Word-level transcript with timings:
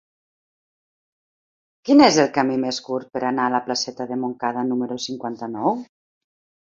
Quin 1.89 1.99
és 2.05 2.15
el 2.23 2.31
camí 2.37 2.55
més 2.63 2.79
curt 2.87 3.11
per 3.17 3.21
anar 3.29 3.45
a 3.49 3.51
la 3.57 3.59
placeta 3.67 4.07
de 4.13 4.17
Montcada 4.23 4.65
número 4.71 4.97
cinquanta-nou? 5.05 5.77